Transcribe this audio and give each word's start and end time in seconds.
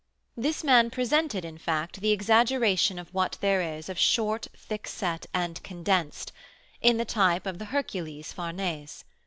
This 0.35 0.63
man 0.63 0.89
presented, 0.89 1.45
in 1.45 1.59
fact, 1.59 2.01
the 2.01 2.09
exaggeration 2.09 2.97
of 2.97 3.13
what 3.13 3.37
there 3.39 3.61
is 3.61 3.87
of 3.87 3.99
short, 3.99 4.47
thickset, 4.57 5.27
and 5.31 5.61
condensed, 5.61 6.31
in 6.81 6.97
the 6.97 7.05
type 7.05 7.45
of 7.45 7.59
the 7.59 7.65
Hercules 7.65 8.33
Farnese. 8.33 9.05